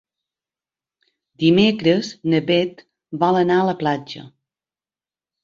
Dimecres 1.43 2.09
na 2.33 2.41
Beth 2.49 2.83
vol 3.25 3.39
anar 3.43 3.61
a 3.61 3.69
la 3.71 3.77
platja. 3.85 4.27